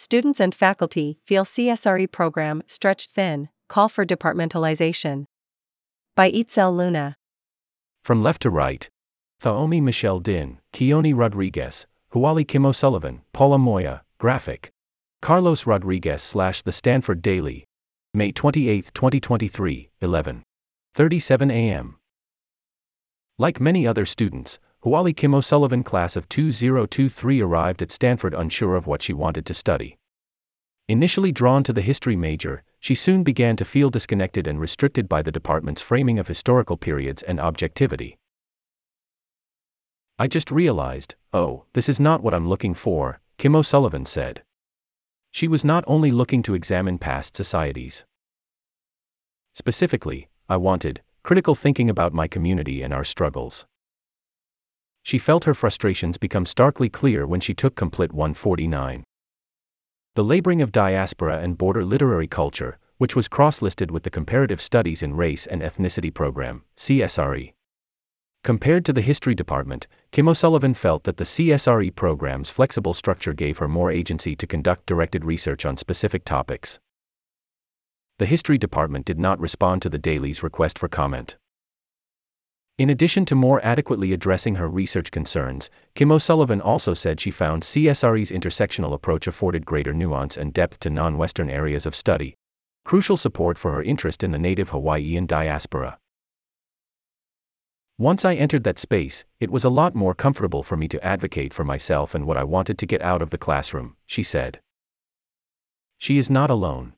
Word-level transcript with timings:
Students 0.00 0.38
and 0.38 0.54
faculty 0.54 1.18
feel 1.26 1.44
CSRE 1.44 2.12
program 2.12 2.62
stretched 2.66 3.10
thin, 3.10 3.48
call 3.68 3.88
for 3.88 4.06
departmentalization. 4.06 5.24
By 6.14 6.30
Itzel 6.30 6.76
Luna. 6.76 7.16
From 8.04 8.22
left 8.22 8.42
to 8.42 8.50
right 8.50 8.88
Thaomi 9.42 9.82
Michelle 9.82 10.20
Dinh, 10.20 10.58
Keone 10.72 11.18
Rodriguez, 11.18 11.88
Huali 12.14 12.46
Kim 12.46 12.64
O'Sullivan, 12.64 13.22
Paula 13.32 13.58
Moya, 13.58 14.04
Graphic. 14.18 14.70
Carlos 15.20 15.66
Rodriguez 15.66 16.22
slash 16.22 16.62
The 16.62 16.70
Stanford 16.70 17.20
Daily. 17.20 17.64
May 18.14 18.30
28, 18.30 18.94
2023, 18.94 19.90
11. 20.00 20.44
37 20.94 21.50
a.m. 21.50 21.96
Like 23.36 23.60
many 23.60 23.84
other 23.84 24.06
students, 24.06 24.60
Huali 24.84 25.16
Kim 25.16 25.34
O'Sullivan 25.34 25.82
class 25.82 26.14
of 26.14 26.28
2023 26.28 27.40
arrived 27.40 27.82
at 27.82 27.90
Stanford 27.90 28.32
unsure 28.32 28.76
of 28.76 28.86
what 28.86 29.02
she 29.02 29.12
wanted 29.12 29.44
to 29.46 29.54
study. 29.54 29.98
Initially 30.86 31.32
drawn 31.32 31.64
to 31.64 31.72
the 31.72 31.82
history 31.82 32.14
major, 32.14 32.62
she 32.78 32.94
soon 32.94 33.24
began 33.24 33.56
to 33.56 33.64
feel 33.64 33.90
disconnected 33.90 34.46
and 34.46 34.60
restricted 34.60 35.08
by 35.08 35.20
the 35.20 35.32
department's 35.32 35.82
framing 35.82 36.16
of 36.20 36.28
historical 36.28 36.76
periods 36.76 37.22
and 37.22 37.40
objectivity. 37.40 38.18
I 40.16 40.28
just 40.28 40.52
realized, 40.52 41.16
oh, 41.32 41.64
this 41.72 41.88
is 41.88 41.98
not 41.98 42.22
what 42.22 42.32
I'm 42.32 42.48
looking 42.48 42.72
for, 42.72 43.18
Kim 43.36 43.56
O'Sullivan 43.56 44.04
said. 44.04 44.44
She 45.32 45.48
was 45.48 45.64
not 45.64 45.82
only 45.88 46.12
looking 46.12 46.42
to 46.44 46.54
examine 46.54 46.98
past 46.98 47.36
societies. 47.36 48.04
Specifically, 49.54 50.28
I 50.48 50.56
wanted 50.56 51.02
critical 51.24 51.56
thinking 51.56 51.90
about 51.90 52.14
my 52.14 52.28
community 52.28 52.82
and 52.82 52.94
our 52.94 53.04
struggles. 53.04 53.66
She 55.08 55.16
felt 55.16 55.44
her 55.44 55.54
frustrations 55.54 56.18
become 56.18 56.44
starkly 56.44 56.90
clear 56.90 57.26
when 57.26 57.40
she 57.40 57.54
took 57.54 57.74
Complit 57.74 58.12
149. 58.12 59.04
The 60.16 60.22
Laboring 60.22 60.60
of 60.60 60.70
Diaspora 60.70 61.38
and 61.38 61.56
Border 61.56 61.82
Literary 61.82 62.26
Culture, 62.26 62.76
which 62.98 63.16
was 63.16 63.26
cross 63.26 63.62
listed 63.62 63.90
with 63.90 64.02
the 64.02 64.10
Comparative 64.10 64.60
Studies 64.60 65.02
in 65.02 65.16
Race 65.16 65.46
and 65.46 65.62
Ethnicity 65.62 66.12
program, 66.12 66.64
CSRE. 66.76 67.54
Compared 68.44 68.84
to 68.84 68.92
the 68.92 69.00
History 69.00 69.34
Department, 69.34 69.86
Kim 70.12 70.28
O'Sullivan 70.28 70.74
felt 70.74 71.04
that 71.04 71.16
the 71.16 71.24
CSRE 71.24 71.94
program's 71.94 72.50
flexible 72.50 72.92
structure 72.92 73.32
gave 73.32 73.56
her 73.56 73.66
more 73.66 73.90
agency 73.90 74.36
to 74.36 74.46
conduct 74.46 74.84
directed 74.84 75.24
research 75.24 75.64
on 75.64 75.78
specific 75.78 76.22
topics. 76.26 76.80
The 78.18 78.26
History 78.26 78.58
Department 78.58 79.06
did 79.06 79.18
not 79.18 79.40
respond 79.40 79.80
to 79.80 79.88
the 79.88 79.96
Daily's 79.96 80.42
request 80.42 80.78
for 80.78 80.86
comment. 80.86 81.38
In 82.78 82.90
addition 82.90 83.24
to 83.24 83.34
more 83.34 83.60
adequately 83.64 84.12
addressing 84.12 84.54
her 84.54 84.68
research 84.68 85.10
concerns, 85.10 85.68
Kim 85.96 86.12
O'Sullivan 86.12 86.60
also 86.60 86.94
said 86.94 87.18
she 87.18 87.32
found 87.32 87.64
CSRE's 87.64 88.30
intersectional 88.30 88.94
approach 88.94 89.26
afforded 89.26 89.66
greater 89.66 89.92
nuance 89.92 90.36
and 90.36 90.54
depth 90.54 90.78
to 90.80 90.90
non 90.90 91.18
Western 91.18 91.50
areas 91.50 91.86
of 91.86 91.96
study, 91.96 92.36
crucial 92.84 93.16
support 93.16 93.58
for 93.58 93.72
her 93.72 93.82
interest 93.82 94.22
in 94.22 94.30
the 94.30 94.38
native 94.38 94.68
Hawaiian 94.68 95.26
diaspora. 95.26 95.98
Once 97.98 98.24
I 98.24 98.36
entered 98.36 98.62
that 98.62 98.78
space, 98.78 99.24
it 99.40 99.50
was 99.50 99.64
a 99.64 99.68
lot 99.68 99.96
more 99.96 100.14
comfortable 100.14 100.62
for 100.62 100.76
me 100.76 100.86
to 100.86 101.04
advocate 101.04 101.52
for 101.52 101.64
myself 101.64 102.14
and 102.14 102.26
what 102.26 102.36
I 102.36 102.44
wanted 102.44 102.78
to 102.78 102.86
get 102.86 103.02
out 103.02 103.22
of 103.22 103.30
the 103.30 103.38
classroom, 103.38 103.96
she 104.06 104.22
said. 104.22 104.60
She 105.98 106.16
is 106.16 106.30
not 106.30 106.48
alone. 106.48 106.92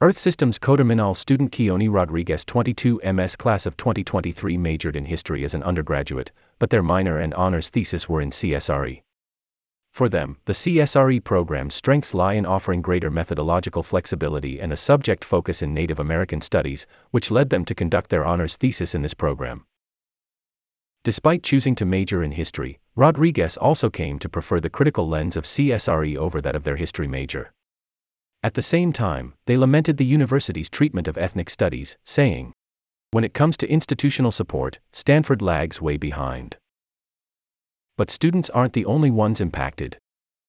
Earth 0.00 0.18
Systems 0.18 0.58
Coterminal 0.58 1.14
student 1.14 1.50
Keone 1.50 1.90
Rodriguez 1.90 2.44
22 2.44 3.00
MS 3.14 3.36
class 3.36 3.64
of 3.64 3.76
2023 3.78 4.58
majored 4.58 4.96
in 4.96 5.06
history 5.06 5.44
as 5.44 5.54
an 5.54 5.62
undergraduate, 5.62 6.30
but 6.58 6.68
their 6.68 6.82
minor 6.82 7.18
and 7.18 7.32
honors 7.32 7.70
thesis 7.70 8.06
were 8.06 8.20
in 8.20 8.28
CSRE. 8.28 9.02
For 9.92 10.08
them, 10.10 10.36
the 10.46 10.52
CSRE 10.52 11.22
program's 11.22 11.76
strengths 11.76 12.12
lie 12.12 12.34
in 12.34 12.44
offering 12.44 12.82
greater 12.82 13.08
methodological 13.08 13.82
flexibility 13.82 14.60
and 14.60 14.74
a 14.74 14.76
subject 14.76 15.24
focus 15.24 15.62
in 15.62 15.72
Native 15.72 15.98
American 15.98 16.42
studies, 16.42 16.86
which 17.12 17.30
led 17.30 17.48
them 17.48 17.64
to 17.64 17.74
conduct 17.74 18.10
their 18.10 18.26
honors 18.26 18.56
thesis 18.56 18.94
in 18.94 19.00
this 19.00 19.14
program. 19.14 19.64
Despite 21.04 21.44
choosing 21.44 21.76
to 21.76 21.86
major 21.86 22.22
in 22.22 22.32
history, 22.32 22.78
Rodriguez 22.96 23.56
also 23.56 23.88
came 23.88 24.18
to 24.18 24.28
prefer 24.28 24.58
the 24.58 24.68
critical 24.68 25.08
lens 25.08 25.36
of 25.36 25.44
CSRE 25.44 26.16
over 26.16 26.42
that 26.42 26.56
of 26.56 26.64
their 26.64 26.76
history 26.76 27.06
major. 27.08 27.52
At 28.44 28.52
the 28.52 28.62
same 28.62 28.92
time, 28.92 29.32
they 29.46 29.56
lamented 29.56 29.96
the 29.96 30.04
university's 30.04 30.68
treatment 30.68 31.08
of 31.08 31.16
ethnic 31.16 31.48
studies, 31.48 31.96
saying, 32.04 32.52
When 33.10 33.24
it 33.24 33.32
comes 33.32 33.56
to 33.56 33.70
institutional 33.70 34.32
support, 34.32 34.80
Stanford 34.92 35.40
lags 35.40 35.80
way 35.80 35.96
behind. 35.96 36.58
But 37.96 38.10
students 38.10 38.50
aren't 38.50 38.74
the 38.74 38.84
only 38.84 39.10
ones 39.10 39.40
impacted. 39.40 39.96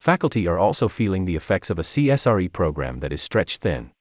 Faculty 0.02 0.46
are 0.46 0.60
also 0.60 0.90
feeling 0.90 1.24
the 1.24 1.38
effects 1.38 1.70
of 1.70 1.80
a 1.80 1.84
CSRE 1.84 2.52
program 2.52 3.00
that 3.00 3.14
is 3.14 3.22
stretched 3.22 3.62
thin. 3.62 3.92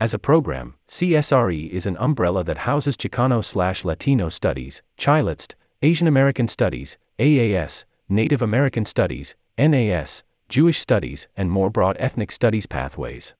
As 0.00 0.14
a 0.14 0.18
program, 0.18 0.76
CSRE 0.88 1.68
is 1.68 1.84
an 1.84 1.98
umbrella 1.98 2.42
that 2.44 2.64
houses 2.64 2.96
Chicano 2.96 3.44
slash 3.44 3.84
Latino 3.84 4.30
studies, 4.30 4.80
CHILATST, 4.96 5.54
Asian 5.82 6.06
American 6.06 6.48
Studies, 6.48 6.96
AAS, 7.18 7.84
Native 8.08 8.40
American 8.40 8.86
Studies, 8.86 9.34
NAS, 9.58 10.22
Jewish 10.52 10.78
Studies, 10.78 11.28
and 11.34 11.50
more 11.50 11.70
broad 11.70 11.96
ethnic 11.98 12.30
studies 12.30 12.66
pathways. 12.66 13.34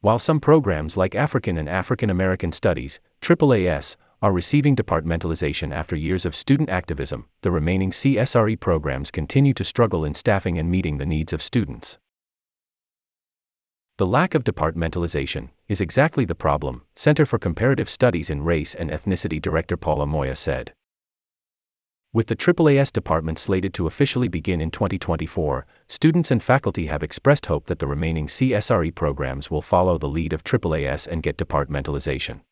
While 0.00 0.20
some 0.20 0.38
programs 0.38 0.96
like 0.96 1.16
African 1.16 1.58
and 1.58 1.68
African 1.68 2.08
American 2.08 2.52
Studies, 2.52 3.00
AAAS, 3.20 3.96
are 4.22 4.30
receiving 4.30 4.76
departmentalization 4.76 5.74
after 5.74 5.96
years 5.96 6.24
of 6.24 6.36
student 6.36 6.70
activism, 6.70 7.26
the 7.42 7.50
remaining 7.50 7.90
CSRE 7.90 8.60
programs 8.60 9.10
continue 9.10 9.52
to 9.54 9.64
struggle 9.64 10.04
in 10.04 10.14
staffing 10.14 10.56
and 10.56 10.70
meeting 10.70 10.98
the 10.98 11.04
needs 11.04 11.32
of 11.32 11.42
students. 11.42 11.98
The 13.98 14.06
lack 14.06 14.36
of 14.36 14.44
departmentalization 14.44 15.48
is 15.66 15.80
exactly 15.80 16.24
the 16.24 16.36
problem, 16.36 16.82
Center 16.94 17.26
for 17.26 17.40
Comparative 17.40 17.90
Studies 17.90 18.30
in 18.30 18.44
Race 18.44 18.72
and 18.72 18.88
Ethnicity 18.88 19.42
Director 19.42 19.76
Paula 19.76 20.06
Moya 20.06 20.36
said. 20.36 20.74
With 22.12 22.26
the 22.26 22.34
AAAS 22.34 22.92
department 22.92 23.38
slated 23.38 23.72
to 23.74 23.86
officially 23.86 24.26
begin 24.26 24.60
in 24.60 24.72
2024, 24.72 25.64
students 25.90 26.30
and 26.30 26.40
faculty 26.40 26.86
have 26.86 27.02
expressed 27.02 27.46
hope 27.46 27.66
that 27.66 27.80
the 27.80 27.86
remaining 27.86 28.28
CSRE 28.28 28.94
programs 28.94 29.50
will 29.50 29.60
follow 29.60 29.98
the 29.98 30.06
lead 30.06 30.32
of 30.32 30.44
AAAS 30.44 31.08
and 31.08 31.22
get 31.22 31.36
departmentalization. 31.36 32.42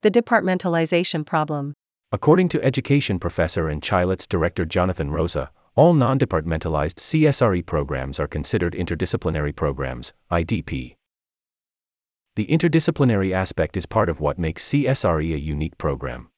The 0.00 0.10
departmentalization 0.10 1.26
problem. 1.26 1.74
According 2.10 2.48
to 2.50 2.62
education 2.64 3.18
professor 3.18 3.68
and 3.68 3.82
CHILATST 3.82 4.28
director 4.28 4.64
Jonathan 4.64 5.10
Rosa, 5.10 5.50
all 5.74 5.92
non 5.92 6.18
departmentalized 6.18 6.96
CSRE 6.96 7.66
programs 7.66 8.18
are 8.18 8.26
considered 8.26 8.72
interdisciplinary 8.72 9.54
programs, 9.54 10.14
IDP. 10.30 10.96
The 12.36 12.46
interdisciplinary 12.46 13.32
aspect 13.32 13.76
is 13.76 13.84
part 13.84 14.08
of 14.08 14.20
what 14.20 14.38
makes 14.38 14.66
CSRE 14.66 15.34
a 15.34 15.38
unique 15.38 15.76
program. 15.76 16.30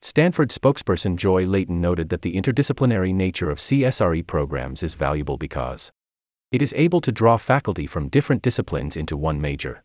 Stanford 0.00 0.50
spokesperson 0.50 1.16
Joy 1.16 1.44
Leighton 1.44 1.80
noted 1.80 2.08
that 2.10 2.22
the 2.22 2.34
interdisciplinary 2.34 3.12
nature 3.12 3.50
of 3.50 3.58
CSRE 3.58 4.26
programs 4.26 4.82
is 4.82 4.94
valuable 4.94 5.36
because 5.36 5.90
it 6.52 6.62
is 6.62 6.72
able 6.76 7.00
to 7.00 7.12
draw 7.12 7.36
faculty 7.36 7.86
from 7.86 8.08
different 8.08 8.40
disciplines 8.40 8.96
into 8.96 9.16
one 9.16 9.40
major. 9.40 9.82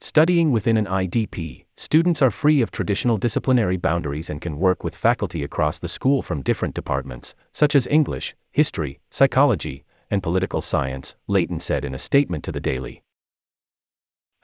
Studying 0.00 0.50
within 0.50 0.76
an 0.76 0.86
IDP, 0.86 1.64
students 1.76 2.20
are 2.20 2.30
free 2.30 2.60
of 2.60 2.70
traditional 2.70 3.16
disciplinary 3.16 3.76
boundaries 3.76 4.28
and 4.28 4.40
can 4.40 4.58
work 4.58 4.82
with 4.82 4.96
faculty 4.96 5.42
across 5.42 5.78
the 5.78 5.88
school 5.88 6.20
from 6.20 6.42
different 6.42 6.74
departments, 6.74 7.34
such 7.52 7.74
as 7.74 7.86
English, 7.86 8.34
history, 8.50 9.00
psychology, 9.10 9.84
and 10.10 10.22
political 10.22 10.60
science, 10.60 11.16
Leighton 11.26 11.60
said 11.60 11.84
in 11.84 11.94
a 11.94 11.98
statement 11.98 12.44
to 12.44 12.52
the 12.52 12.60
Daily. 12.60 13.02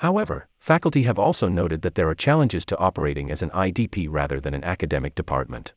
However, 0.03 0.49
faculty 0.59 1.05
have 1.05 1.17
also 1.17 1.49
noted 1.49 1.83
that 1.83 1.95
there 1.95 2.09
are 2.09 2.15
challenges 2.17 2.65
to 2.67 2.79
operating 2.79 3.31
as 3.31 3.41
an 3.41 3.51
IDP 3.51 4.09
rather 4.11 4.41
than 4.41 4.53
an 4.53 4.65
academic 4.65 5.15
department. 5.15 5.75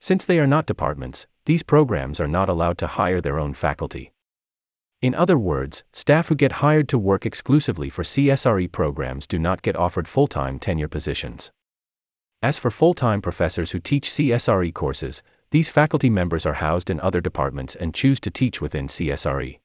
Since 0.00 0.24
they 0.24 0.38
are 0.38 0.46
not 0.46 0.64
departments, 0.64 1.26
these 1.44 1.62
programs 1.62 2.18
are 2.18 2.26
not 2.26 2.48
allowed 2.48 2.78
to 2.78 2.86
hire 2.86 3.20
their 3.20 3.38
own 3.38 3.52
faculty. 3.52 4.14
In 5.02 5.14
other 5.14 5.36
words, 5.36 5.84
staff 5.92 6.28
who 6.28 6.34
get 6.34 6.64
hired 6.64 6.88
to 6.88 6.96
work 6.96 7.26
exclusively 7.26 7.90
for 7.90 8.04
CSRE 8.04 8.72
programs 8.72 9.26
do 9.26 9.38
not 9.38 9.60
get 9.60 9.76
offered 9.76 10.08
full 10.08 10.26
time 10.26 10.58
tenure 10.58 10.88
positions. 10.88 11.52
As 12.40 12.58
for 12.58 12.70
full 12.70 12.94
time 12.94 13.20
professors 13.20 13.72
who 13.72 13.80
teach 13.80 14.08
CSRE 14.08 14.72
courses, 14.72 15.22
these 15.50 15.68
faculty 15.68 16.08
members 16.08 16.46
are 16.46 16.54
housed 16.54 16.88
in 16.88 17.00
other 17.00 17.20
departments 17.20 17.74
and 17.74 17.92
choose 17.92 18.18
to 18.20 18.30
teach 18.30 18.62
within 18.62 18.86
CSRE. 18.86 19.58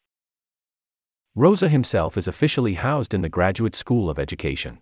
Rosa 1.36 1.68
himself 1.68 2.16
is 2.16 2.28
officially 2.28 2.76
housed 2.76 3.12
in 3.12 3.24
the 3.24 3.30
Graduate 3.30 3.74
School 3.74 4.08
of 4.08 4.20
Education. 4.20 4.78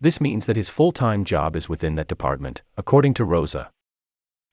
This 0.00 0.20
means 0.20 0.46
that 0.46 0.56
his 0.56 0.68
full 0.68 0.90
time 0.90 1.24
job 1.24 1.54
is 1.54 1.68
within 1.68 1.94
that 1.94 2.08
department, 2.08 2.62
according 2.76 3.14
to 3.14 3.24
Rosa. 3.24 3.70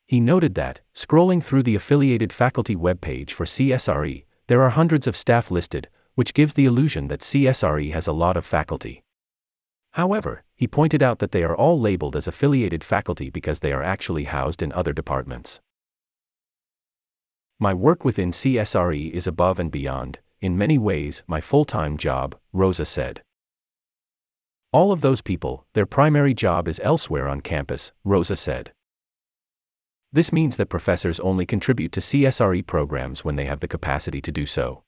He 0.05 0.19
noted 0.19 0.53
that, 0.53 0.81
scrolling 0.93 1.41
through 1.41 1.63
the 1.63 1.73
affiliated 1.73 2.31
faculty 2.31 2.75
webpage 2.75 3.31
for 3.31 3.45
CSRE, 3.45 4.25
there 4.45 4.61
are 4.61 4.69
hundreds 4.69 5.07
of 5.07 5.17
staff 5.17 5.49
listed, 5.49 5.89
which 6.13 6.35
gives 6.35 6.53
the 6.53 6.65
illusion 6.65 7.07
that 7.07 7.21
CSRE 7.21 7.91
has 7.91 8.05
a 8.05 8.13
lot 8.13 8.37
of 8.37 8.45
faculty. 8.45 9.01
However, 9.93 10.43
he 10.55 10.67
pointed 10.67 11.01
out 11.01 11.17
that 11.17 11.31
they 11.31 11.41
are 11.41 11.55
all 11.55 11.79
labeled 11.79 12.15
as 12.15 12.27
affiliated 12.27 12.83
faculty 12.83 13.31
because 13.31 13.61
they 13.61 13.73
are 13.73 13.81
actually 13.81 14.25
housed 14.25 14.61
in 14.61 14.71
other 14.73 14.93
departments. 14.93 15.59
My 17.57 17.73
work 17.73 18.05
within 18.05 18.29
CSRE 18.29 19.09
is 19.09 19.25
above 19.25 19.59
and 19.59 19.71
beyond, 19.71 20.19
in 20.41 20.57
many 20.57 20.77
ways, 20.77 21.23
my 21.27 21.41
full 21.41 21.65
time 21.65 21.97
job, 21.97 22.35
Rosa 22.53 22.85
said. 22.85 23.21
All 24.71 24.91
of 24.91 25.01
those 25.01 25.21
people, 25.21 25.65
their 25.73 25.85
primary 25.85 26.33
job 26.33 26.67
is 26.67 26.79
elsewhere 26.83 27.27
on 27.27 27.41
campus, 27.41 27.91
Rosa 28.03 28.35
said. 28.35 28.71
This 30.11 30.31
means 30.31 30.57
that 30.57 30.67
professors 30.67 31.19
only 31.19 31.45
contribute 31.45 31.91
to 31.93 31.99
CSRE 31.99 32.65
programs 32.65 33.25
when 33.25 33.35
they 33.35 33.45
have 33.45 33.59
the 33.59 33.67
capacity 33.67 34.21
to 34.21 34.31
do 34.31 34.45
so. 34.45 34.83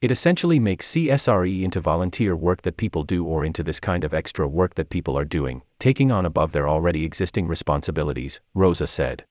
It 0.00 0.12
essentially 0.12 0.60
makes 0.60 0.92
CSRE 0.92 1.62
into 1.62 1.80
volunteer 1.80 2.36
work 2.36 2.62
that 2.62 2.76
people 2.76 3.02
do 3.02 3.24
or 3.24 3.44
into 3.44 3.64
this 3.64 3.80
kind 3.80 4.04
of 4.04 4.14
extra 4.14 4.46
work 4.46 4.74
that 4.76 4.90
people 4.90 5.18
are 5.18 5.24
doing, 5.24 5.62
taking 5.80 6.12
on 6.12 6.24
above 6.24 6.52
their 6.52 6.68
already 6.68 7.04
existing 7.04 7.48
responsibilities, 7.48 8.40
Rosa 8.54 8.86
said. 8.86 9.24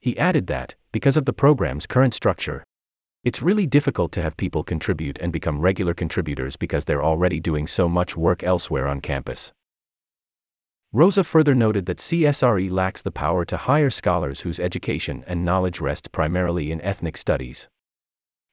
He 0.00 0.16
added 0.18 0.46
that, 0.46 0.76
because 0.92 1.16
of 1.16 1.24
the 1.24 1.32
program's 1.32 1.86
current 1.86 2.14
structure, 2.14 2.62
it's 3.24 3.40
really 3.40 3.66
difficult 3.66 4.12
to 4.12 4.20
have 4.20 4.36
people 4.36 4.62
contribute 4.62 5.18
and 5.18 5.32
become 5.32 5.58
regular 5.58 5.94
contributors 5.94 6.56
because 6.56 6.84
they're 6.84 7.02
already 7.02 7.40
doing 7.40 7.66
so 7.66 7.88
much 7.88 8.18
work 8.18 8.44
elsewhere 8.44 8.86
on 8.86 9.00
campus. 9.00 9.50
Rosa 10.92 11.24
further 11.24 11.54
noted 11.54 11.86
that 11.86 11.98
CSRE 11.98 12.70
lacks 12.70 13.00
the 13.00 13.10
power 13.10 13.46
to 13.46 13.56
hire 13.56 13.90
scholars 13.90 14.42
whose 14.42 14.60
education 14.60 15.24
and 15.26 15.42
knowledge 15.42 15.80
rest 15.80 16.12
primarily 16.12 16.70
in 16.70 16.82
ethnic 16.82 17.16
studies. 17.16 17.66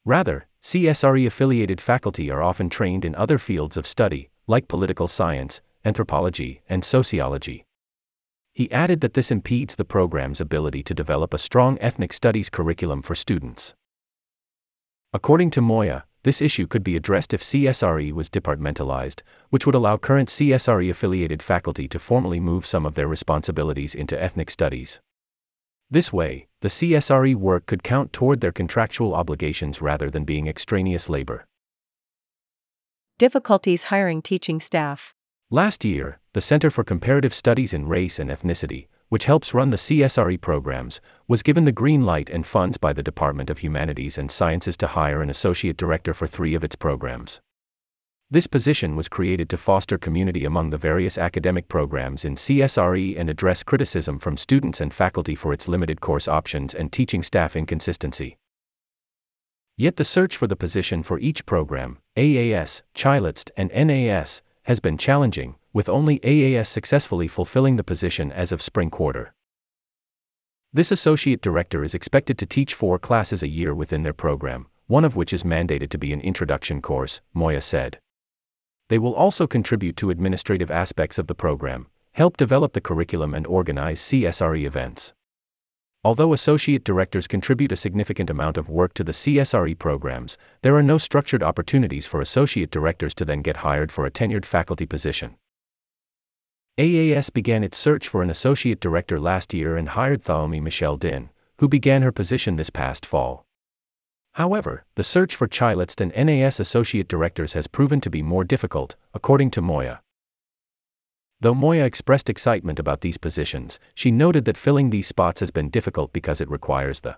Rather, 0.06 0.48
CSRE 0.64 1.28
affiliated 1.28 1.82
faculty 1.82 2.32
are 2.32 2.42
often 2.42 2.70
trained 2.70 3.04
in 3.04 3.14
other 3.16 3.38
fields 3.38 3.76
of 3.76 3.86
study, 3.86 4.30
like 4.48 4.70
political 4.70 5.08
science, 5.08 5.62
anthropology, 5.84 6.62
and 6.70 6.84
sociology. 6.84 7.66
He 8.54 8.72
added 8.72 9.02
that 9.02 9.16
this 9.16 9.32
impedes 9.32 9.76
the 9.76 9.86
program's 9.86 10.42
ability 10.42 10.82
to 10.84 10.94
develop 10.94 11.34
a 11.34 11.38
strong 11.38 11.78
ethnic 11.80 12.14
studies 12.14 12.50
curriculum 12.50 13.02
for 13.02 13.16
students. 13.16 13.76
According 15.14 15.50
to 15.52 15.62
Moya, 15.62 16.06
this 16.24 16.42
issue 16.42 16.68
could 16.68 16.84
be 16.86 16.96
addressed 16.96 17.34
if 17.34 17.42
CSRE 17.42 18.14
was 18.14 18.30
departmentalized, 18.30 19.24
which 19.50 19.66
would 19.66 19.76
allow 19.76 19.98
current 19.98 20.30
CSRE 20.30 20.90
affiliated 20.90 21.44
faculty 21.44 21.88
to 21.90 22.00
formally 22.00 22.40
move 22.40 22.66
some 22.66 22.86
of 22.86 22.96
their 22.96 23.08
responsibilities 23.08 23.94
into 23.94 24.22
ethnic 24.22 24.50
studies. 24.50 25.02
This 25.90 26.14
way, 26.14 26.48
the 26.62 26.70
CSRE 26.70 27.36
work 27.36 27.66
could 27.66 27.84
count 27.84 28.14
toward 28.14 28.40
their 28.40 28.54
contractual 28.54 29.14
obligations 29.14 29.82
rather 29.82 30.10
than 30.10 30.24
being 30.24 30.48
extraneous 30.48 31.10
labor. 31.10 31.46
Difficulties 33.18 33.84
hiring 33.86 34.22
teaching 34.22 34.62
staff. 34.62 35.14
Last 35.50 35.84
year, 35.84 36.20
the 36.32 36.40
Center 36.40 36.72
for 36.72 36.86
Comparative 36.86 37.34
Studies 37.34 37.74
in 37.74 37.90
Race 37.90 38.18
and 38.18 38.30
Ethnicity, 38.30 38.88
which 39.12 39.26
helps 39.26 39.54
run 39.54 39.72
the 39.72 39.78
CSRE 39.78 40.40
programs, 40.40 41.02
was 41.28 41.44
given 41.44 41.66
the 41.66 41.72
green 41.74 42.06
light 42.06 42.30
and 42.30 42.48
funds 42.48 42.78
by 42.78 42.94
the 42.94 43.04
Department 43.04 43.50
of 43.50 43.58
Humanities 43.58 44.18
and 44.18 44.32
Sciences 44.32 44.78
to 44.78 44.88
hire 44.88 45.22
an 45.22 45.30
associate 45.30 45.76
director 45.76 46.14
for 46.14 46.28
three 46.28 46.56
of 46.56 46.64
its 46.64 46.78
programs. 46.78 47.42
This 48.30 48.48
position 48.48 48.96
was 48.96 49.10
created 49.10 49.50
to 49.50 49.58
foster 49.58 49.98
community 49.98 50.46
among 50.46 50.70
the 50.70 50.78
various 50.78 51.18
academic 51.18 51.68
programs 51.68 52.24
in 52.24 52.36
CSRE 52.36 53.20
and 53.20 53.30
address 53.30 53.64
criticism 53.64 54.18
from 54.18 54.38
students 54.38 54.80
and 54.80 54.94
faculty 54.94 55.36
for 55.36 55.52
its 55.52 55.68
limited 55.68 56.00
course 56.00 56.30
options 56.30 56.74
and 56.74 56.90
teaching 56.90 57.22
staff 57.22 57.58
inconsistency. 57.58 58.38
Yet 59.76 59.98
the 59.98 60.06
search 60.06 60.38
for 60.38 60.48
the 60.48 60.56
position 60.56 61.04
for 61.04 61.20
each 61.20 61.46
program, 61.46 61.98
AAS, 62.16 62.82
CHILATST, 62.94 63.52
and 63.58 63.70
NAS, 63.74 64.42
has 64.64 64.80
been 64.80 64.98
challenging, 64.98 65.56
with 65.74 65.90
only 65.90 66.20
AAS 66.20 66.68
successfully 66.68 67.28
fulfilling 67.28 67.76
the 67.76 67.84
position 67.84 68.32
as 68.32 68.52
of 68.52 68.62
spring 68.62 68.90
quarter. 68.90 69.34
This 70.74 70.92
associate 70.92 71.42
director 71.42 71.84
is 71.84 71.94
expected 71.94 72.38
to 72.38 72.46
teach 72.46 72.74
four 72.74 72.98
classes 72.98 73.44
a 73.44 73.48
year 73.48 73.76
within 73.76 74.04
their 74.04 74.14
program, 74.14 74.68
one 74.88 75.06
of 75.06 75.16
which 75.16 75.34
is 75.34 75.44
mandated 75.44 75.90
to 75.90 75.98
be 75.98 76.14
an 76.14 76.22
introduction 76.22 76.82
course, 76.82 77.22
Moya 77.34 77.62
said. 77.62 78.00
They 78.90 79.00
will 79.00 79.14
also 79.14 79.48
contribute 79.48 79.96
to 79.98 80.10
administrative 80.10 80.72
aspects 80.72 81.18
of 81.18 81.28
the 81.28 81.36
program, 81.36 81.88
help 82.12 82.38
develop 82.38 82.74
the 82.74 82.82
curriculum, 82.82 83.34
and 83.34 83.48
organize 83.48 84.02
CSRE 84.02 84.66
events. 84.66 85.14
Although 86.04 86.34
associate 86.34 86.84
directors 86.84 87.28
contribute 87.28 87.72
a 87.72 87.76
significant 87.76 88.30
amount 88.30 88.58
of 88.58 88.70
work 88.70 88.94
to 88.96 89.04
the 89.04 89.12
CSRE 89.12 89.78
programs, 89.78 90.38
there 90.62 90.76
are 90.76 90.84
no 90.84 90.98
structured 90.98 91.44
opportunities 91.44 92.08
for 92.08 92.22
associate 92.22 92.72
directors 92.72 93.14
to 93.16 93.26
then 93.26 93.42
get 93.42 93.58
hired 93.58 93.92
for 93.92 94.06
a 94.06 94.12
tenured 94.12 94.46
faculty 94.46 94.86
position. 94.86 95.36
AAS 96.82 97.32
began 97.32 97.64
its 97.64 97.78
search 97.78 98.08
for 98.08 98.24
an 98.24 98.32
associate 98.32 98.80
director 98.80 99.20
last 99.20 99.54
year 99.54 99.78
and 99.78 99.90
hired 99.90 100.24
Thaomi 100.24 100.60
Michelle 100.60 100.98
Dinh, 100.98 101.30
who 101.60 101.68
began 101.70 102.02
her 102.02 102.12
position 102.12 102.56
this 102.56 102.72
past 102.72 103.06
fall. 103.06 103.46
However, 104.34 104.84
the 104.96 105.04
search 105.04 105.36
for 105.36 105.48
CHILATST 105.48 106.02
and 106.02 106.12
NAS 106.16 106.60
associate 106.60 107.08
directors 107.08 107.54
has 107.54 107.68
proven 107.68 108.02
to 108.02 108.10
be 108.10 108.24
more 108.24 108.44
difficult, 108.44 108.96
according 109.14 109.52
to 109.52 109.62
Moya. 109.62 110.02
Though 111.40 111.54
Moya 111.54 111.86
expressed 111.86 112.32
excitement 112.32 112.80
about 112.80 113.02
these 113.02 113.20
positions, 113.20 113.80
she 113.94 114.10
noted 114.10 114.46
that 114.46 114.58
filling 114.58 114.90
these 114.90 115.06
spots 115.06 115.40
has 115.42 115.52
been 115.52 115.70
difficult 115.70 116.12
because 116.12 116.42
it 116.42 116.50
requires 116.50 117.02
the 117.02 117.16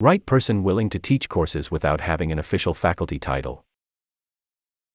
right 0.00 0.24
person 0.24 0.62
willing 0.62 0.88
to 0.88 0.98
teach 0.98 1.28
courses 1.28 1.70
without 1.70 2.00
having 2.00 2.32
an 2.32 2.38
official 2.38 2.72
faculty 2.72 3.18
title. 3.18 3.66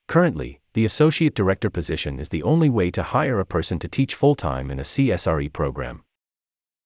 Currently, 0.08 0.59
the 0.74 0.86
associate 0.86 1.34
director 1.34 1.70
position 1.70 2.20
is 2.20 2.30
the 2.30 2.44
only 2.44 2.70
way 2.70 2.92
to 2.92 3.04
hire 3.04 3.40
a 3.40 3.46
person 3.46 3.80
to 3.80 3.88
teach 3.88 4.16
full 4.16 4.36
time 4.36 4.70
in 4.70 4.80
a 4.80 4.84
CSRE 4.84 5.52
program. 5.52 6.04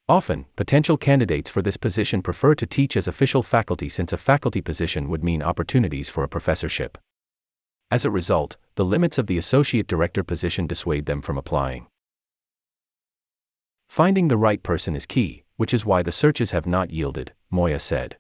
Often, 0.10 0.46
potential 0.56 0.98
candidates 0.98 1.50
for 1.50 1.62
this 1.62 1.78
position 1.78 2.22
prefer 2.22 2.56
to 2.56 2.66
teach 2.66 2.98
as 2.98 3.08
official 3.08 3.44
faculty 3.44 3.88
since 3.88 4.12
a 4.12 4.18
faculty 4.18 4.62
position 4.62 5.10
would 5.10 5.24
mean 5.24 5.42
opportunities 5.42 6.10
for 6.10 6.24
a 6.24 6.30
professorship. 6.30 6.98
As 7.90 8.06
a 8.06 8.12
result, 8.12 8.58
the 8.76 8.86
limits 8.86 9.18
of 9.18 9.28
the 9.28 9.38
associate 9.38 9.88
director 9.88 10.24
position 10.24 10.68
dissuade 10.68 11.06
them 11.06 11.22
from 11.22 11.38
applying. 11.38 11.88
Finding 13.88 14.28
the 14.28 14.38
right 14.38 14.64
person 14.64 14.96
is 14.96 15.06
key, 15.06 15.44
which 15.56 15.74
is 15.74 15.86
why 15.86 16.02
the 16.02 16.12
searches 16.12 16.52
have 16.52 16.66
not 16.66 16.90
yielded, 16.90 17.34
Moya 17.52 17.80
said. 17.80 18.18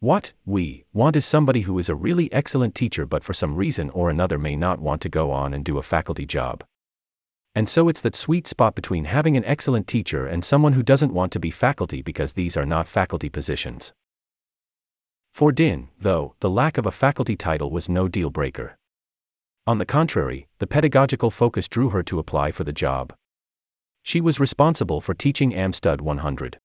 What 0.00 0.34
we 0.44 0.84
want 0.92 1.16
is 1.16 1.24
somebody 1.24 1.62
who 1.62 1.78
is 1.78 1.88
a 1.88 1.94
really 1.94 2.30
excellent 2.30 2.74
teacher 2.74 3.06
but 3.06 3.24
for 3.24 3.32
some 3.32 3.56
reason 3.56 3.88
or 3.90 4.10
another 4.10 4.38
may 4.38 4.54
not 4.54 4.78
want 4.78 5.00
to 5.02 5.08
go 5.08 5.30
on 5.30 5.54
and 5.54 5.64
do 5.64 5.78
a 5.78 5.82
faculty 5.82 6.26
job. 6.26 6.64
And 7.54 7.66
so 7.66 7.88
it's 7.88 8.02
that 8.02 8.14
sweet 8.14 8.46
spot 8.46 8.74
between 8.74 9.06
having 9.06 9.38
an 9.38 9.44
excellent 9.46 9.86
teacher 9.86 10.26
and 10.26 10.44
someone 10.44 10.74
who 10.74 10.82
doesn't 10.82 11.14
want 11.14 11.32
to 11.32 11.40
be 11.40 11.50
faculty 11.50 12.02
because 12.02 12.34
these 12.34 12.58
are 12.58 12.66
not 12.66 12.86
faculty 12.86 13.30
positions. 13.30 13.94
For 15.32 15.50
Dinh, 15.50 15.88
though, 15.98 16.34
the 16.40 16.50
lack 16.50 16.76
of 16.76 16.84
a 16.84 16.92
faculty 16.92 17.34
title 17.34 17.70
was 17.70 17.88
no 17.88 18.06
deal 18.06 18.28
breaker. 18.28 18.76
On 19.66 19.78
the 19.78 19.86
contrary, 19.86 20.46
the 20.58 20.66
pedagogical 20.66 21.30
focus 21.30 21.68
drew 21.68 21.88
her 21.88 22.02
to 22.02 22.18
apply 22.18 22.52
for 22.52 22.64
the 22.64 22.72
job. 22.72 23.14
She 24.02 24.20
was 24.20 24.38
responsible 24.38 25.00
for 25.00 25.14
teaching 25.14 25.52
AmStud 25.52 26.02
100. 26.02 26.58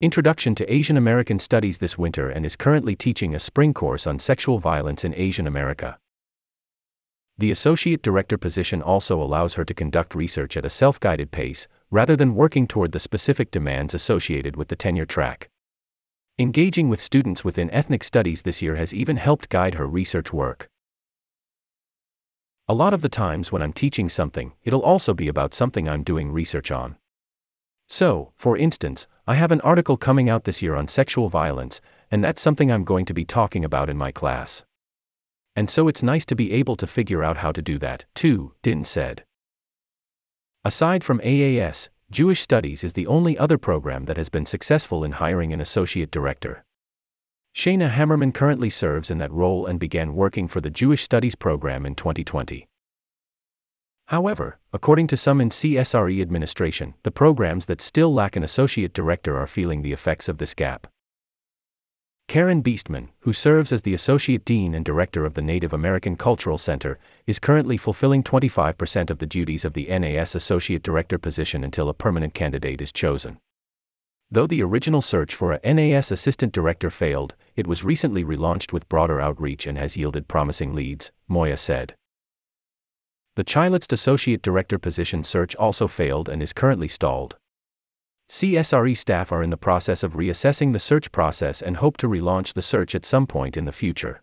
Introduction 0.00 0.54
to 0.54 0.72
Asian 0.72 0.96
American 0.96 1.40
Studies 1.40 1.78
this 1.78 1.98
winter 1.98 2.30
and 2.30 2.46
is 2.46 2.54
currently 2.54 2.94
teaching 2.94 3.34
a 3.34 3.40
spring 3.40 3.74
course 3.74 4.06
on 4.06 4.20
sexual 4.20 4.60
violence 4.60 5.02
in 5.02 5.12
Asian 5.12 5.44
America. 5.44 5.98
The 7.36 7.50
associate 7.50 8.00
director 8.00 8.38
position 8.38 8.80
also 8.80 9.20
allows 9.20 9.54
her 9.54 9.64
to 9.64 9.74
conduct 9.74 10.14
research 10.14 10.56
at 10.56 10.64
a 10.64 10.70
self 10.70 11.00
guided 11.00 11.32
pace, 11.32 11.66
rather 11.90 12.14
than 12.14 12.36
working 12.36 12.68
toward 12.68 12.92
the 12.92 13.00
specific 13.00 13.50
demands 13.50 13.92
associated 13.92 14.54
with 14.54 14.68
the 14.68 14.76
tenure 14.76 15.04
track. 15.04 15.50
Engaging 16.38 16.88
with 16.88 17.00
students 17.00 17.44
within 17.44 17.68
ethnic 17.72 18.04
studies 18.04 18.42
this 18.42 18.62
year 18.62 18.76
has 18.76 18.94
even 18.94 19.16
helped 19.16 19.48
guide 19.48 19.74
her 19.74 19.86
research 19.88 20.32
work. 20.32 20.68
A 22.68 22.74
lot 22.74 22.94
of 22.94 23.02
the 23.02 23.08
times 23.08 23.50
when 23.50 23.62
I'm 23.62 23.72
teaching 23.72 24.08
something, 24.08 24.52
it'll 24.62 24.82
also 24.82 25.12
be 25.12 25.26
about 25.26 25.54
something 25.54 25.88
I'm 25.88 26.04
doing 26.04 26.30
research 26.30 26.70
on. 26.70 26.97
So, 27.88 28.32
for 28.36 28.56
instance, 28.56 29.06
I 29.26 29.34
have 29.34 29.50
an 29.50 29.62
article 29.62 29.96
coming 29.96 30.28
out 30.28 30.44
this 30.44 30.60
year 30.60 30.76
on 30.76 30.88
sexual 30.88 31.30
violence, 31.30 31.80
and 32.10 32.22
that's 32.22 32.42
something 32.42 32.70
I'm 32.70 32.84
going 32.84 33.06
to 33.06 33.14
be 33.14 33.24
talking 33.24 33.64
about 33.64 33.88
in 33.88 33.96
my 33.96 34.12
class. 34.12 34.64
And 35.56 35.70
so 35.70 35.88
it's 35.88 36.02
nice 36.02 36.26
to 36.26 36.36
be 36.36 36.52
able 36.52 36.76
to 36.76 36.86
figure 36.86 37.24
out 37.24 37.38
how 37.38 37.50
to 37.50 37.62
do 37.62 37.78
that, 37.78 38.04
too, 38.14 38.52
Dinh 38.62 38.84
said. 38.84 39.24
Aside 40.64 41.02
from 41.02 41.20
AAS, 41.20 41.88
Jewish 42.10 42.42
Studies 42.42 42.84
is 42.84 42.92
the 42.92 43.06
only 43.06 43.38
other 43.38 43.58
program 43.58 44.04
that 44.04 44.18
has 44.18 44.28
been 44.28 44.46
successful 44.46 45.02
in 45.02 45.12
hiring 45.12 45.52
an 45.52 45.60
associate 45.60 46.10
director. 46.10 46.64
Shana 47.54 47.90
Hammerman 47.90 48.32
currently 48.32 48.70
serves 48.70 49.10
in 49.10 49.18
that 49.18 49.32
role 49.32 49.66
and 49.66 49.80
began 49.80 50.14
working 50.14 50.46
for 50.46 50.60
the 50.60 50.70
Jewish 50.70 51.02
Studies 51.02 51.34
program 51.34 51.86
in 51.86 51.94
2020. 51.94 52.67
However, 54.08 54.58
according 54.72 55.06
to 55.08 55.18
some 55.18 55.38
in 55.38 55.50
CSRE 55.50 56.22
administration, 56.22 56.94
the 57.02 57.10
programs 57.10 57.66
that 57.66 57.82
still 57.82 58.12
lack 58.12 58.36
an 58.36 58.42
associate 58.42 58.94
director 58.94 59.36
are 59.36 59.46
feeling 59.46 59.82
the 59.82 59.92
effects 59.92 60.30
of 60.30 60.38
this 60.38 60.54
gap. 60.54 60.86
Karen 62.26 62.62
Biestman, 62.62 63.08
who 63.20 63.34
serves 63.34 63.70
as 63.70 63.82
the 63.82 63.92
Associate 63.92 64.42
Dean 64.46 64.74
and 64.74 64.82
Director 64.82 65.26
of 65.26 65.34
the 65.34 65.42
Native 65.42 65.74
American 65.74 66.16
Cultural 66.16 66.56
Center, 66.56 66.98
is 67.26 67.38
currently 67.38 67.76
fulfilling 67.76 68.22
25% 68.22 69.10
of 69.10 69.18
the 69.18 69.26
duties 69.26 69.66
of 69.66 69.74
the 69.74 69.86
NAS 69.86 70.34
Associate 70.34 70.82
Director 70.82 71.18
position 71.18 71.62
until 71.62 71.90
a 71.90 71.94
permanent 71.94 72.32
candidate 72.32 72.80
is 72.80 72.92
chosen. 72.92 73.38
Though 74.30 74.46
the 74.46 74.62
original 74.62 75.02
search 75.02 75.34
for 75.34 75.52
a 75.52 75.74
NAS 75.74 76.10
assistant 76.10 76.54
director 76.54 76.88
failed, 76.88 77.34
it 77.56 77.66
was 77.66 77.84
recently 77.84 78.24
relaunched 78.24 78.72
with 78.72 78.88
broader 78.88 79.20
outreach 79.20 79.66
and 79.66 79.76
has 79.76 79.98
yielded 79.98 80.28
promising 80.28 80.74
leads, 80.74 81.12
Moya 81.28 81.58
said. 81.58 81.94
The 83.38 83.44
CHILATST 83.44 83.92
associate 83.92 84.42
director 84.42 84.80
position 84.80 85.22
search 85.22 85.54
also 85.54 85.86
failed 85.86 86.28
and 86.28 86.42
is 86.42 86.52
currently 86.52 86.88
stalled. 86.88 87.36
CSRE 88.28 88.96
staff 88.96 89.30
are 89.30 89.44
in 89.44 89.50
the 89.50 89.56
process 89.56 90.02
of 90.02 90.14
reassessing 90.14 90.72
the 90.72 90.80
search 90.80 91.12
process 91.12 91.62
and 91.62 91.76
hope 91.76 91.96
to 91.98 92.08
relaunch 92.08 92.54
the 92.54 92.62
search 92.62 92.96
at 92.96 93.04
some 93.04 93.28
point 93.28 93.56
in 93.56 93.64
the 93.64 93.70
future. 93.70 94.22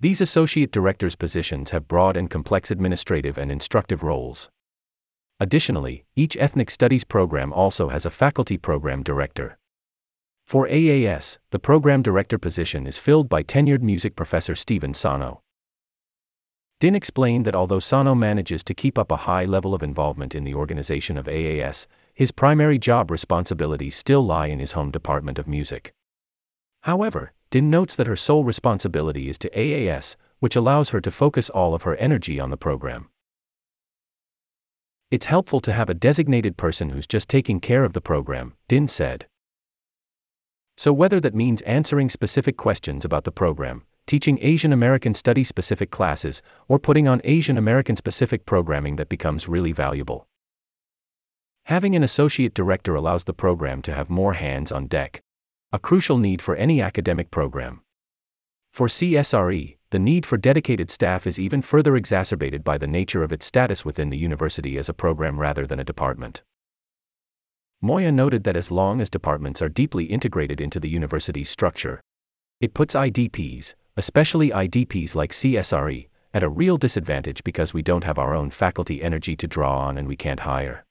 These 0.00 0.22
associate 0.22 0.72
directors' 0.72 1.16
positions 1.16 1.68
have 1.72 1.86
broad 1.86 2.16
and 2.16 2.30
complex 2.30 2.70
administrative 2.70 3.36
and 3.36 3.52
instructive 3.52 4.02
roles. 4.02 4.48
Additionally, 5.38 6.06
each 6.14 6.34
ethnic 6.38 6.70
studies 6.70 7.04
program 7.04 7.52
also 7.52 7.90
has 7.90 8.06
a 8.06 8.10
faculty 8.10 8.56
program 8.56 9.02
director. 9.02 9.58
For 10.46 10.66
AAS, 10.66 11.36
the 11.50 11.58
program 11.58 12.00
director 12.00 12.38
position 12.38 12.86
is 12.86 12.96
filled 12.96 13.28
by 13.28 13.42
tenured 13.42 13.82
music 13.82 14.16
professor 14.16 14.54
Stephen 14.54 14.94
Sano. 14.94 15.42
Dinh 16.78 16.94
explained 16.94 17.46
that 17.46 17.54
although 17.54 17.78
Sano 17.78 18.14
manages 18.14 18.62
to 18.64 18.74
keep 18.74 18.98
up 18.98 19.10
a 19.10 19.24
high 19.24 19.46
level 19.46 19.74
of 19.74 19.82
involvement 19.82 20.34
in 20.34 20.44
the 20.44 20.54
organization 20.54 21.16
of 21.16 21.26
AAS, 21.26 21.86
his 22.12 22.32
primary 22.32 22.78
job 22.78 23.10
responsibilities 23.10 23.96
still 23.96 24.24
lie 24.24 24.48
in 24.48 24.58
his 24.58 24.72
home 24.72 24.90
department 24.90 25.38
of 25.38 25.48
music. 25.48 25.94
However, 26.82 27.32
Dinh 27.50 27.64
notes 27.64 27.96
that 27.96 28.06
her 28.06 28.16
sole 28.16 28.44
responsibility 28.44 29.30
is 29.30 29.38
to 29.38 29.50
AAS, 29.50 30.16
which 30.40 30.54
allows 30.54 30.90
her 30.90 31.00
to 31.00 31.10
focus 31.10 31.48
all 31.48 31.74
of 31.74 31.84
her 31.84 31.96
energy 31.96 32.38
on 32.38 32.50
the 32.50 32.56
program. 32.58 33.08
It's 35.10 35.26
helpful 35.26 35.60
to 35.60 35.72
have 35.72 35.88
a 35.88 35.94
designated 35.94 36.56
person 36.56 36.90
who's 36.90 37.06
just 37.06 37.28
taking 37.28 37.60
care 37.60 37.84
of 37.84 37.94
the 37.94 38.00
program, 38.02 38.54
Dinh 38.68 38.90
said. 38.90 39.26
So, 40.76 40.92
whether 40.92 41.20
that 41.20 41.34
means 41.34 41.62
answering 41.62 42.10
specific 42.10 42.58
questions 42.58 43.04
about 43.04 43.24
the 43.24 43.32
program, 43.32 43.84
teaching 44.06 44.38
Asian 44.40 44.72
American 44.72 45.14
study 45.14 45.42
specific 45.42 45.90
classes, 45.90 46.40
or 46.68 46.78
putting 46.78 47.08
on 47.08 47.20
Asian 47.24 47.58
American 47.58 47.96
specific 47.96 48.46
programming 48.46 48.96
that 48.96 49.08
becomes 49.08 49.48
really 49.48 49.72
valuable. 49.72 50.28
Having 51.64 51.96
an 51.96 52.04
associate 52.04 52.54
director 52.54 52.94
allows 52.94 53.24
the 53.24 53.34
program 53.34 53.82
to 53.82 53.92
have 53.92 54.08
more 54.08 54.34
hands 54.34 54.70
on 54.70 54.86
deck, 54.86 55.20
a 55.72 55.80
crucial 55.80 56.18
need 56.18 56.40
for 56.40 56.54
any 56.54 56.80
academic 56.80 57.32
program. 57.32 57.80
For 58.72 58.86
CSRE, 58.86 59.76
the 59.90 59.98
need 59.98 60.24
for 60.24 60.36
dedicated 60.36 60.90
staff 60.90 61.26
is 61.26 61.38
even 61.38 61.62
further 61.62 61.96
exacerbated 61.96 62.62
by 62.62 62.78
the 62.78 62.86
nature 62.86 63.22
of 63.22 63.32
its 63.32 63.46
status 63.46 63.84
within 63.84 64.10
the 64.10 64.16
university 64.16 64.78
as 64.78 64.88
a 64.88 64.94
program 64.94 65.40
rather 65.40 65.66
than 65.66 65.80
a 65.80 65.84
department. 65.84 66.42
Moya 67.80 68.12
noted 68.12 68.44
that 68.44 68.56
as 68.56 68.70
long 68.70 69.00
as 69.00 69.10
departments 69.10 69.60
are 69.60 69.68
deeply 69.68 70.04
integrated 70.04 70.60
into 70.60 70.78
the 70.78 70.88
university's 70.88 71.50
structure, 71.50 72.00
it 72.60 72.74
puts 72.74 72.94
IDPs, 72.94 73.74
especially 73.96 74.50
IDPs 74.50 75.14
like 75.14 75.32
CSRE, 75.32 76.08
at 76.34 76.42
a 76.42 76.48
real 76.48 76.76
disadvantage 76.76 77.42
because 77.44 77.72
we 77.72 77.82
don't 77.82 78.04
have 78.04 78.18
our 78.18 78.34
own 78.34 78.50
faculty 78.50 79.02
energy 79.02 79.34
to 79.36 79.46
draw 79.46 79.78
on 79.78 79.96
and 79.96 80.06
we 80.06 80.16
can't 80.16 80.40
hire. 80.40 80.84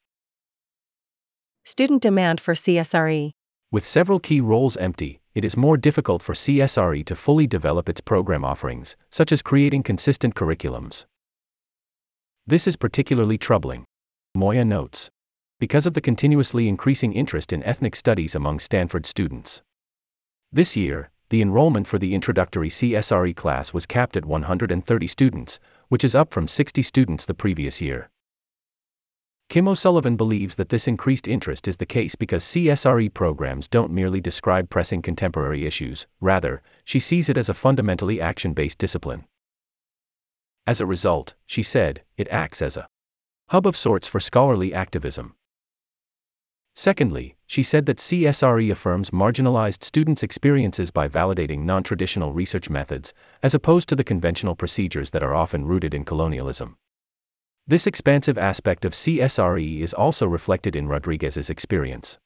Student 1.63 2.01
demand 2.01 2.41
for 2.41 2.53
CSRE. 2.53 3.31
With 3.71 3.85
several 3.85 4.19
key 4.19 4.41
roles 4.41 4.77
empty, 4.77 5.19
it 5.35 5.43
is 5.43 5.57
more 5.57 5.77
difficult 5.77 6.23
for 6.23 6.33
CSRE 6.33 7.05
to 7.05 7.15
fully 7.15 7.45
develop 7.45 7.89
its 7.89 8.01
program 8.01 8.45
offerings, 8.45 8.95
such 9.09 9.31
as 9.31 9.41
creating 9.41 9.83
consistent 9.83 10.33
curriculums. 10.33 11.05
This 12.47 12.67
is 12.67 12.75
particularly 12.75 13.37
troubling. 13.37 13.85
Moya 14.35 14.63
notes. 14.63 15.09
Because 15.59 15.85
of 15.85 15.93
the 15.93 16.01
continuously 16.01 16.67
increasing 16.67 17.13
interest 17.13 17.51
in 17.51 17.63
ethnic 17.63 17.95
studies 17.95 18.35
among 18.35 18.59
Stanford 18.59 19.05
students. 19.05 19.61
This 20.51 20.75
year, 20.75 21.09
the 21.29 21.41
enrollment 21.41 21.87
for 21.87 21.97
the 21.97 22.13
introductory 22.13 22.69
CSRE 22.69 23.35
class 23.35 23.73
was 23.73 23.85
capped 23.85 24.15
at 24.15 24.25
130 24.25 25.07
students, 25.07 25.59
which 25.89 26.03
is 26.03 26.15
up 26.15 26.33
from 26.33 26.47
60 26.47 26.81
students 26.81 27.25
the 27.25 27.33
previous 27.33 27.81
year. 27.81 28.09
Kim 29.47 29.67
O'Sullivan 29.67 30.15
believes 30.15 30.55
that 30.55 30.69
this 30.69 30.87
increased 30.87 31.27
interest 31.27 31.67
is 31.67 31.77
the 31.77 31.85
case 31.85 32.15
because 32.15 32.43
CSRE 32.43 33.13
programs 33.13 33.67
don't 33.67 33.91
merely 33.91 34.19
describe 34.19 34.69
pressing 34.69 35.01
contemporary 35.01 35.65
issues, 35.65 36.07
rather, 36.19 36.61
she 36.83 36.99
sees 36.99 37.29
it 37.29 37.37
as 37.37 37.47
a 37.47 37.53
fundamentally 37.53 38.19
action 38.19 38.53
based 38.53 38.79
discipline. 38.79 39.25
As 40.67 40.81
a 40.81 40.85
result, 40.85 41.35
she 41.45 41.61
said, 41.61 42.01
it 42.17 42.27
acts 42.29 42.61
as 42.61 42.75
a 42.75 42.87
hub 43.49 43.67
of 43.67 43.77
sorts 43.77 44.07
for 44.07 44.19
scholarly 44.19 44.73
activism. 44.73 45.35
Secondly, 46.77 47.37
she 47.47 47.63
said 47.63 47.85
that 47.85 47.99
CSRE 47.99 48.69
affirms 48.69 49.11
marginalized 49.11 49.81
students' 49.81 50.23
experiences 50.23 50.91
by 50.91 51.07
validating 51.07 51.59
non 51.59 51.83
traditional 51.83 52.33
research 52.33 52.69
methods, 52.69 53.13
as 53.41 53.53
opposed 53.53 53.87
to 53.87 53.95
the 53.95 54.03
conventional 54.03 54.55
procedures 54.55 55.11
that 55.11 55.23
are 55.23 55.33
often 55.33 55.65
rooted 55.65 55.93
in 55.93 56.03
colonialism. 56.03 56.75
This 57.65 57.87
expansive 57.87 58.37
aspect 58.37 58.83
of 58.83 58.91
CSRE 58.91 59.79
is 59.79 59.93
also 59.93 60.27
reflected 60.27 60.75
in 60.75 60.89
Rodriguez's 60.89 61.49
experience. 61.49 62.17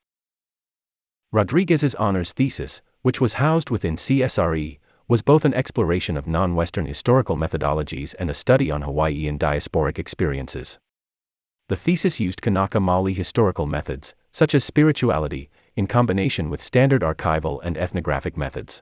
Rodriguez's 1.32 1.94
honors 1.96 2.34
thesis, 2.34 2.82
which 3.04 3.22
was 3.22 3.34
housed 3.34 3.70
within 3.70 3.98
CSRE, 3.98 4.80
was 5.08 5.22
both 5.22 5.46
an 5.46 5.54
exploration 5.54 6.18
of 6.18 6.26
non 6.26 6.56
Western 6.56 6.88
historical 6.88 7.38
methodologies 7.38 8.16
and 8.18 8.32
a 8.32 8.34
study 8.34 8.72
on 8.72 8.82
Hawaiian 8.82 9.38
diasporic 9.38 10.00
experiences. 10.00 10.80
The 11.68 11.76
thesis 11.76 12.20
used 12.20 12.42
Kanaka 12.42 12.80
Maoli 12.80 13.16
historical 13.16 13.68
methods, 13.68 14.16
such 14.32 14.54
as 14.56 14.64
spirituality, 14.64 15.50
in 15.76 15.88
combination 15.88 16.50
with 16.50 16.62
standard 16.62 17.02
archival 17.02 17.60
and 17.64 17.78
ethnographic 17.78 18.36
methods. 18.36 18.82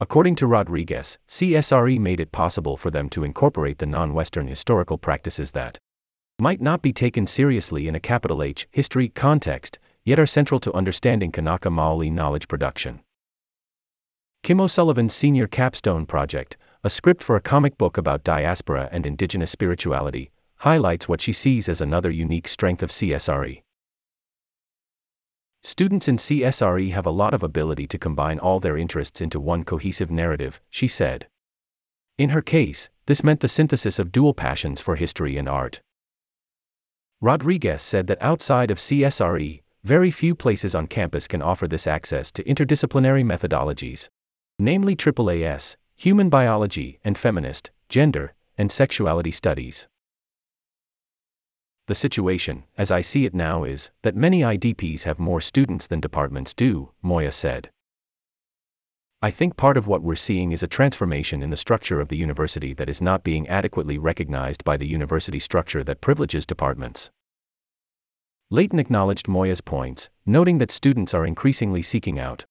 According 0.00 0.36
to 0.36 0.46
Rodriguez, 0.46 1.18
CSRE 1.26 1.98
made 1.98 2.20
it 2.20 2.30
possible 2.30 2.76
for 2.76 2.90
them 2.90 3.08
to 3.10 3.24
incorporate 3.24 3.78
the 3.78 3.86
non 3.86 4.14
Western 4.14 4.46
historical 4.46 4.96
practices 4.96 5.50
that 5.52 5.78
might 6.38 6.60
not 6.60 6.82
be 6.82 6.92
taken 6.92 7.26
seriously 7.26 7.88
in 7.88 7.96
a 7.96 8.00
capital 8.00 8.42
H 8.42 8.68
history 8.70 9.08
context, 9.08 9.80
yet 10.04 10.20
are 10.20 10.26
central 10.26 10.60
to 10.60 10.72
understanding 10.72 11.32
Kanaka 11.32 11.68
Maoli 11.68 12.12
knowledge 12.12 12.46
production. 12.46 13.00
Kim 14.44 14.60
O'Sullivan's 14.60 15.14
senior 15.14 15.48
capstone 15.48 16.06
project, 16.06 16.56
a 16.84 16.90
script 16.90 17.24
for 17.24 17.34
a 17.34 17.40
comic 17.40 17.76
book 17.76 17.98
about 17.98 18.22
diaspora 18.22 18.88
and 18.92 19.04
indigenous 19.04 19.50
spirituality, 19.50 20.30
highlights 20.58 21.08
what 21.08 21.20
she 21.20 21.32
sees 21.32 21.68
as 21.68 21.80
another 21.80 22.10
unique 22.10 22.46
strength 22.46 22.84
of 22.84 22.90
CSRE. 22.90 23.62
Students 25.68 26.08
in 26.08 26.16
CSRE 26.16 26.92
have 26.92 27.04
a 27.04 27.10
lot 27.10 27.34
of 27.34 27.42
ability 27.42 27.86
to 27.88 27.98
combine 27.98 28.38
all 28.38 28.58
their 28.58 28.78
interests 28.78 29.20
into 29.20 29.38
one 29.38 29.64
cohesive 29.64 30.10
narrative, 30.10 30.62
she 30.70 30.88
said. 30.88 31.28
In 32.16 32.30
her 32.30 32.40
case, 32.40 32.88
this 33.04 33.22
meant 33.22 33.40
the 33.40 33.48
synthesis 33.48 33.98
of 33.98 34.10
dual 34.10 34.32
passions 34.32 34.80
for 34.80 34.96
history 34.96 35.36
and 35.36 35.46
art. 35.46 35.82
Rodriguez 37.20 37.82
said 37.82 38.06
that 38.06 38.22
outside 38.22 38.70
of 38.70 38.78
CSRE, 38.78 39.60
very 39.84 40.10
few 40.10 40.34
places 40.34 40.74
on 40.74 40.86
campus 40.86 41.28
can 41.28 41.42
offer 41.42 41.68
this 41.68 41.86
access 41.86 42.32
to 42.32 42.44
interdisciplinary 42.44 43.22
methodologies, 43.22 44.08
namely 44.58 44.96
AAAS, 44.96 45.76
human 45.96 46.30
biology 46.30 46.98
and 47.04 47.18
feminist, 47.18 47.72
gender, 47.90 48.32
and 48.56 48.72
sexuality 48.72 49.30
studies. 49.30 49.86
The 51.88 51.94
situation, 51.94 52.64
as 52.76 52.90
I 52.90 53.00
see 53.00 53.24
it 53.24 53.34
now, 53.34 53.64
is 53.64 53.90
that 54.02 54.14
many 54.14 54.42
IDPs 54.42 55.04
have 55.04 55.18
more 55.18 55.40
students 55.40 55.86
than 55.86 56.00
departments 56.00 56.52
do, 56.52 56.90
Moya 57.00 57.32
said. 57.32 57.70
I 59.22 59.30
think 59.30 59.56
part 59.56 59.78
of 59.78 59.86
what 59.86 60.02
we're 60.02 60.14
seeing 60.14 60.52
is 60.52 60.62
a 60.62 60.68
transformation 60.68 61.42
in 61.42 61.48
the 61.48 61.56
structure 61.56 61.98
of 61.98 62.08
the 62.08 62.18
university 62.18 62.74
that 62.74 62.90
is 62.90 63.00
not 63.00 63.24
being 63.24 63.48
adequately 63.48 63.96
recognized 63.96 64.64
by 64.64 64.76
the 64.76 64.86
university 64.86 65.38
structure 65.38 65.82
that 65.82 66.02
privileges 66.02 66.44
departments. 66.44 67.10
Leighton 68.50 68.78
acknowledged 68.78 69.26
Moya's 69.26 69.62
points, 69.62 70.10
noting 70.26 70.58
that 70.58 70.70
students 70.70 71.14
are 71.14 71.24
increasingly 71.24 71.80
seeking 71.80 72.18
out 72.18 72.44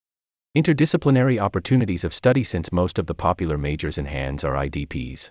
interdisciplinary 0.57 1.39
opportunities 1.39 2.03
of 2.03 2.11
study 2.11 2.43
since 2.43 2.71
most 2.71 2.97
of 2.97 3.05
the 3.05 3.13
popular 3.13 3.59
majors 3.59 3.99
in 3.99 4.05
hands 4.05 4.43
are 4.43 4.55
IDPs. 4.55 5.29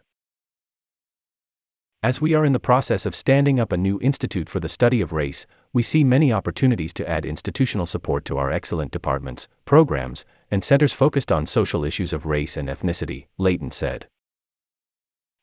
As 2.07 2.21
we 2.21 2.35
are 2.35 2.45
in 2.45 2.53
the 2.53 2.61
process 2.61 3.05
of 3.05 3.17
standing 3.17 3.59
up 3.59 3.73
a 3.73 3.77
new 3.77 3.99
institute 4.01 4.49
for 4.49 4.61
the 4.61 4.69
study 4.69 5.01
of 5.01 5.13
race, 5.13 5.45
we 5.73 5.83
see 5.83 6.05
many 6.05 6.33
opportunities 6.33 6.93
to 6.93 7.11
add 7.11 7.27
institutional 7.27 7.85
support 7.85 8.25
to 8.27 8.39
our 8.39 8.49
excellent 8.49 8.93
departments, 8.93 9.49
programs, 9.65 10.25
and 10.49 10.63
centers 10.63 10.93
focused 10.93 11.33
on 11.33 11.47
social 11.47 11.85
issues 11.85 12.13
of 12.13 12.25
race 12.25 12.57
and 12.57 12.69
ethnicity, 12.69 13.27
Leighton 13.39 13.73
said. 13.73 14.07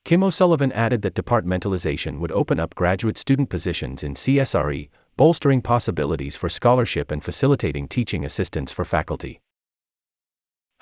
Kim 0.05 0.23
O'Sullivan 0.23 0.71
added 0.71 1.01
that 1.01 1.15
departmentalization 1.15 2.19
would 2.19 2.31
open 2.31 2.61
up 2.61 2.75
graduate 2.75 3.17
student 3.17 3.49
positions 3.49 4.01
in 4.01 4.13
CSRE, 4.13 4.87
bolstering 5.17 5.61
possibilities 5.61 6.37
for 6.37 6.47
scholarship 6.47 7.11
and 7.11 7.21
facilitating 7.21 7.89
teaching 7.89 8.23
assistance 8.23 8.71
for 8.71 8.85
faculty. 8.85 9.41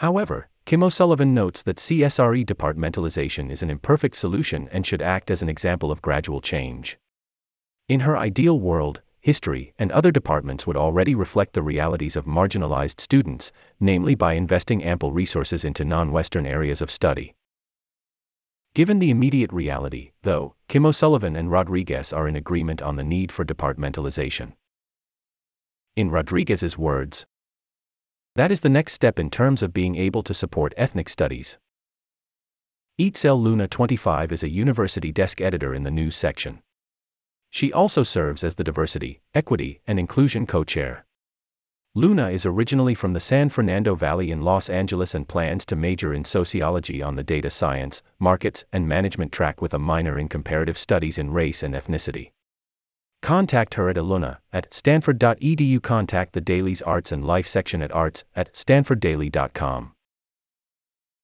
However, 0.01 0.49
Kim 0.65 0.81
O'Sullivan 0.81 1.35
notes 1.35 1.61
that 1.61 1.77
CSRE 1.77 2.43
departmentalization 2.43 3.51
is 3.51 3.61
an 3.61 3.69
imperfect 3.69 4.15
solution 4.15 4.67
and 4.71 4.83
should 4.83 4.99
act 4.99 5.29
as 5.29 5.43
an 5.43 5.47
example 5.47 5.91
of 5.91 6.01
gradual 6.01 6.41
change. 6.41 6.97
In 7.87 7.99
her 7.99 8.17
ideal 8.17 8.59
world, 8.59 9.03
history, 9.19 9.75
and 9.77 9.91
other 9.91 10.09
departments 10.09 10.65
would 10.65 10.75
already 10.75 11.13
reflect 11.13 11.53
the 11.53 11.61
realities 11.61 12.15
of 12.15 12.25
marginalized 12.25 12.99
students, 12.99 13.51
namely 13.79 14.15
by 14.15 14.33
investing 14.33 14.83
ample 14.83 15.11
resources 15.11 15.63
into 15.63 15.85
non 15.85 16.11
Western 16.11 16.47
areas 16.47 16.81
of 16.81 16.89
study. 16.89 17.35
Given 18.73 18.97
the 18.97 19.11
immediate 19.11 19.53
reality, 19.53 20.13
though, 20.23 20.55
Kim 20.67 20.83
O'Sullivan 20.83 21.35
and 21.35 21.51
Rodriguez 21.51 22.11
are 22.11 22.27
in 22.27 22.35
agreement 22.35 22.81
on 22.81 22.95
the 22.95 23.03
need 23.03 23.31
for 23.31 23.45
departmentalization. 23.45 24.53
In 25.95 26.09
Rodriguez's 26.09 26.75
words, 26.75 27.27
that 28.35 28.51
is 28.51 28.61
the 28.61 28.69
next 28.69 28.93
step 28.93 29.19
in 29.19 29.29
terms 29.29 29.61
of 29.61 29.73
being 29.73 29.95
able 29.95 30.23
to 30.23 30.33
support 30.33 30.73
ethnic 30.77 31.09
studies. 31.09 31.57
Itzel 32.99 33.41
Luna 33.41 33.67
25 33.67 34.31
is 34.31 34.43
a 34.43 34.49
university 34.49 35.11
desk 35.11 35.41
editor 35.41 35.73
in 35.73 35.83
the 35.83 35.91
news 35.91 36.15
section. 36.15 36.61
She 37.49 37.73
also 37.73 38.03
serves 38.03 38.43
as 38.43 38.55
the 38.55 38.63
Diversity, 38.63 39.21
Equity, 39.33 39.81
and 39.85 39.99
Inclusion 39.99 40.45
co 40.45 40.63
chair. 40.63 41.05
Luna 41.93 42.29
is 42.29 42.45
originally 42.45 42.95
from 42.95 43.11
the 43.11 43.19
San 43.19 43.49
Fernando 43.49 43.95
Valley 43.95 44.31
in 44.31 44.39
Los 44.39 44.69
Angeles 44.69 45.13
and 45.13 45.27
plans 45.27 45.65
to 45.65 45.75
major 45.75 46.13
in 46.13 46.23
sociology 46.23 47.01
on 47.01 47.17
the 47.17 47.23
data 47.23 47.49
science, 47.49 48.01
markets, 48.17 48.63
and 48.71 48.87
management 48.87 49.33
track 49.33 49.61
with 49.61 49.73
a 49.73 49.79
minor 49.79 50.17
in 50.17 50.29
comparative 50.29 50.77
studies 50.77 51.17
in 51.17 51.31
race 51.31 51.61
and 51.61 51.75
ethnicity. 51.75 52.31
Contact 53.21 53.75
her 53.75 53.89
at 53.89 53.95
aluna 53.95 54.37
at 54.51 54.73
stanford.edu. 54.73 55.81
Contact 55.81 56.33
the 56.33 56.41
Daily's 56.41 56.81
Arts 56.81 57.11
and 57.11 57.25
Life 57.25 57.47
section 57.47 57.81
at 57.81 57.91
arts 57.91 58.23
at 58.35 58.53
stanforddaily.com. 58.53 59.93